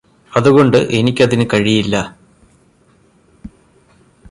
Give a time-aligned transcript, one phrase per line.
[0.31, 2.03] അതുകൊണ്ട് എനിക്കതിന് കഴിയില്ലാ